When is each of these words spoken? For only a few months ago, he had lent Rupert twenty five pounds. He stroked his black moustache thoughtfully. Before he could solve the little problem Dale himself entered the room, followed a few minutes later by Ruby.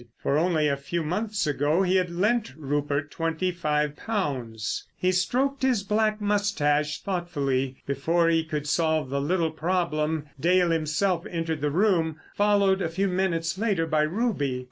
For 0.17 0.35
only 0.35 0.67
a 0.67 0.77
few 0.77 1.03
months 1.03 1.45
ago, 1.45 1.83
he 1.83 1.97
had 1.97 2.09
lent 2.09 2.55
Rupert 2.57 3.11
twenty 3.11 3.51
five 3.51 3.95
pounds. 3.95 4.87
He 4.97 5.11
stroked 5.11 5.61
his 5.61 5.83
black 5.83 6.19
moustache 6.19 7.03
thoughtfully. 7.03 7.77
Before 7.85 8.27
he 8.27 8.43
could 8.43 8.65
solve 8.67 9.11
the 9.11 9.21
little 9.21 9.51
problem 9.51 10.25
Dale 10.39 10.71
himself 10.71 11.23
entered 11.29 11.61
the 11.61 11.69
room, 11.69 12.19
followed 12.35 12.81
a 12.81 12.89
few 12.89 13.09
minutes 13.09 13.59
later 13.59 13.85
by 13.85 14.01
Ruby. 14.01 14.59